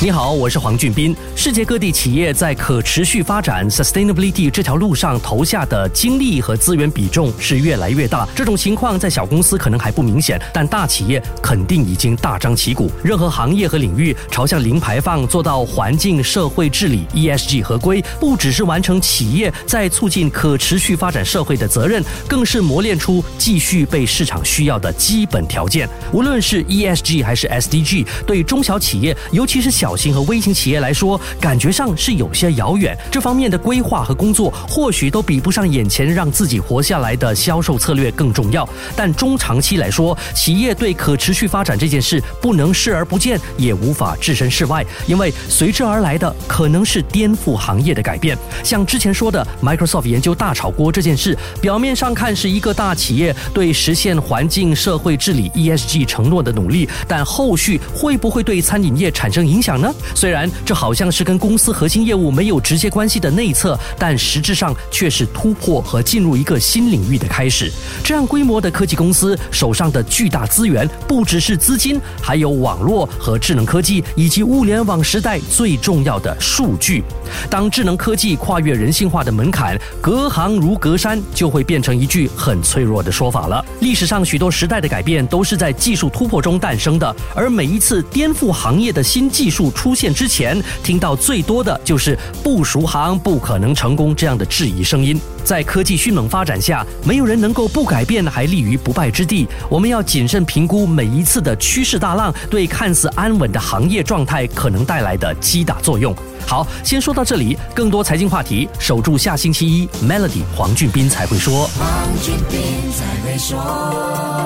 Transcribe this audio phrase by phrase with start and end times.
[0.00, 1.12] 你好，我是黄俊斌。
[1.34, 8.24] 世界各地企业在可持续发展 （sustainability） 这条路上投下的精力和资源比重是越来越大。
[8.32, 12.88] 这种情况在小公司可能还不明显，但大企业肯定已经大张旗鼓。
[13.02, 25.88] 任何行业和领域朝向零排放、做到环境社会治理 （ESG） 合规，不只是完成企业在促进可持续发展社会的责任，更是磨练出继续被市场需要的基本条件。
[26.12, 32.94] 无论是 ESG 还是 SDG，对中小企业，尤其是小小型和微型企业来说，感觉上是有些遥远。
[33.10, 38.68] 这方面的规划和工作，或许都比不上眼前让自己活下来的销售策略更重要。
[38.94, 48.36] 但中长期来说，企业对可持续发展这件事不能视而不见，也无法置身事外，因为随之而来的可能是颠覆行业的改变。
[48.62, 59.77] 像之前说的，Microsoft 研究大炒锅这件事，表面上看是一个大企业对实现环境社会治理 ESG 承诺的努力，但后续会不会对餐饮业产生影响？
[59.80, 59.92] 呢？
[60.14, 67.70] 虽然这好像是跟公司核心业务没有直接关系的内测，但实质上却是突破和进入一个新领域的开始。
[68.02, 77.02] 这样规模的科技公司手上的巨大资源，不只是资金，还有网络和智能科技，以及物联网时代最重要的数据。
[77.50, 83.64] 当智能科技跨越人性化的门槛，隔行如隔山，就会变成一句很脆弱的说法了。
[83.80, 89.67] 历史上许多时代的改变都是在技术突破中诞生的，而每一次颠覆行业的新技术。
[89.70, 95.20] 出现之前，听到最多的就是不熟行不可能成功这样的质疑声音。
[95.44, 99.48] 在科技迅猛发展下，没有人能够不改变，还立于不败之地。
[99.70, 106.14] 我们要谨慎评估每一次的趋势大浪对看似安稳的行业状态可能带来的击打作用。
[106.46, 107.56] 好，先说到这里。
[107.74, 111.68] 更多财经话题，守住下星期一，Melody 黄俊斌才会说。
[111.78, 111.88] 黄
[112.22, 112.60] 俊斌
[112.92, 114.37] 才会说。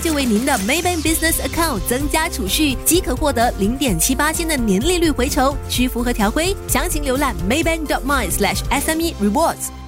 [0.00, 6.56] 就为您的 Maybank Business Account 增加储蓄，即可获得零点七八千的年利率回酬，需符合条规。
[6.66, 9.79] 详情浏览 maybank.my/sme rewards。